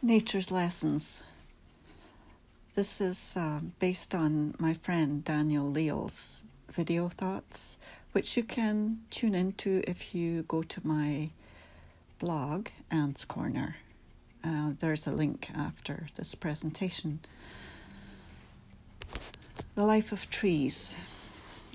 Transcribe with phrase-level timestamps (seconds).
[0.00, 1.24] Nature's Lessons.
[2.76, 7.78] This is uh, based on my friend Daniel Leal's video thoughts,
[8.12, 11.30] which you can tune into if you go to my
[12.20, 13.74] blog, Ant's Corner.
[14.44, 17.18] Uh, there's a link after this presentation.
[19.74, 20.96] The Life of Trees.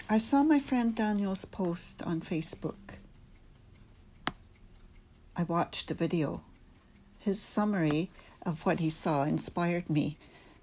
[0.10, 2.96] I saw my friend Daniel's post on Facebook.
[5.36, 6.42] I watched a video
[7.24, 8.10] his summary
[8.46, 10.18] of what he saw inspired me.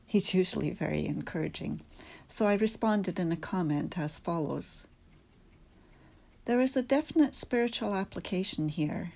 [0.06, 1.80] He's usually very encouraging.
[2.28, 4.86] So I responded in a comment as follows
[6.44, 9.12] There is a definite spiritual application here.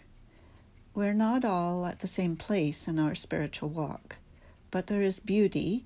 [0.94, 4.16] We're not all at the same place in our spiritual walk,
[4.70, 5.84] but there is beauty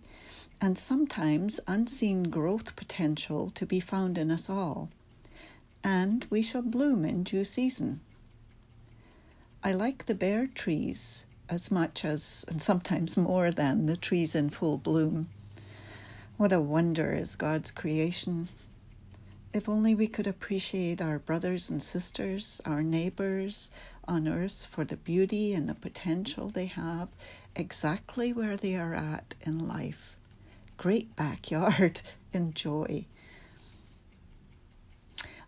[0.60, 4.90] and sometimes unseen growth potential to be found in us all,
[5.82, 8.00] and we shall bloom in due season.
[9.62, 14.50] I like the bare trees as much as, and sometimes more than, the trees in
[14.50, 15.28] full bloom.
[16.36, 18.48] What a wonder is God's creation.
[19.52, 23.70] If only we could appreciate our brothers and sisters, our neighbors
[24.06, 27.08] on earth for the beauty and the potential they have
[27.56, 30.16] exactly where they are at in life.
[30.76, 32.00] Great backyard,
[32.32, 33.04] enjoy.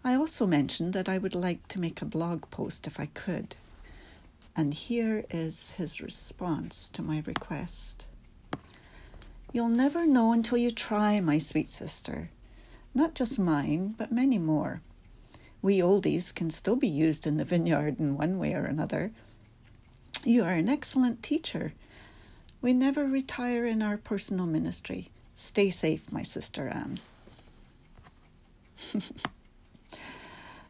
[0.02, 3.54] I also mentioned that I would like to make a blog post if I could.
[4.60, 8.04] And here is his response to my request
[9.54, 12.28] You'll never know until you try, my sweet sister.
[12.92, 14.82] Not just mine, but many more.
[15.62, 19.12] We oldies can still be used in the vineyard in one way or another.
[20.24, 21.72] You are an excellent teacher.
[22.60, 25.08] We never retire in our personal ministry.
[25.36, 27.00] Stay safe, my sister Anne.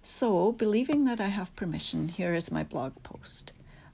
[0.04, 3.50] so, believing that I have permission, here is my blog post.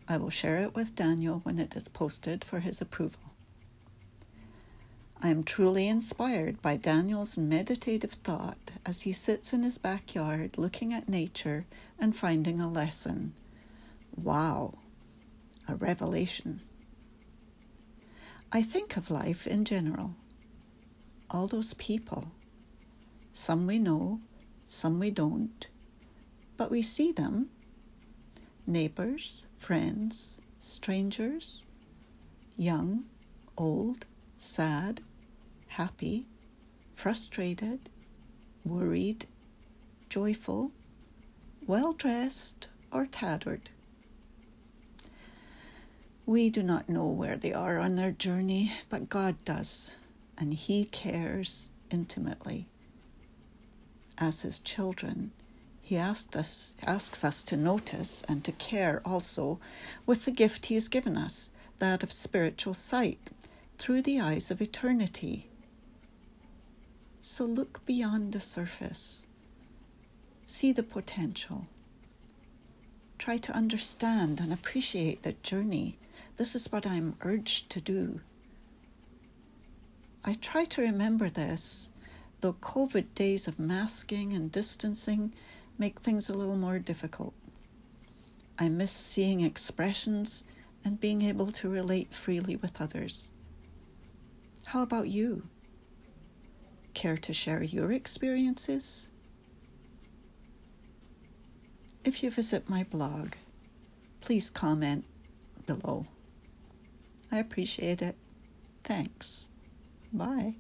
[0.08, 3.20] I will share it with Daniel when it is posted for his approval.
[5.20, 10.92] I am truly inspired by Daniel's meditative thought as he sits in his backyard looking
[10.92, 11.66] at nature
[11.98, 13.32] and finding a lesson.
[14.14, 14.75] Wow,
[15.66, 16.60] a revelation.
[18.52, 20.14] I think of life in general.
[21.31, 22.31] All those people.
[23.32, 24.20] Some we know,
[24.69, 25.66] some we don't,
[26.56, 27.48] but we see them
[28.66, 31.65] neighbors, friends, strangers,
[32.56, 33.04] young,
[33.56, 34.04] old,
[34.38, 35.00] sad,
[35.69, 36.27] happy,
[36.94, 37.88] frustrated,
[38.65, 39.26] worried,
[40.09, 40.72] joyful,
[41.66, 43.71] well dressed, or tattered.
[46.25, 49.93] We do not know where they are on their journey, but God does,
[50.37, 52.66] and He cares intimately.
[54.19, 55.31] As His children,
[55.86, 59.60] he us, asks us to notice and to care also
[60.04, 63.30] with the gift He has given us, that of spiritual sight,
[63.78, 65.46] through the eyes of eternity.
[67.22, 69.22] So look beyond the surface,
[70.44, 71.69] see the potential.
[73.16, 75.98] Try to understand and appreciate the journey.
[76.36, 78.22] This is what I'm urged to do.
[80.25, 81.92] I try to remember this,
[82.41, 85.32] though COVID days of masking and distancing
[85.78, 87.34] make things a little more difficult.
[88.59, 90.44] I miss seeing expressions
[90.84, 93.32] and being able to relate freely with others.
[94.66, 95.42] How about you?
[96.94, 99.10] Care to share your experiences?
[102.04, 103.32] If you visit my blog,
[104.20, 105.04] please comment
[105.66, 106.06] below.
[107.31, 108.16] I appreciate it.
[108.84, 109.48] Thanks.
[110.12, 110.54] Bye.